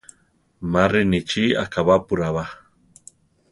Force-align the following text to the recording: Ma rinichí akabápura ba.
Ma 0.71 0.83
rinichí 0.91 1.45
akabápura 1.63 2.29
ba. 2.35 2.45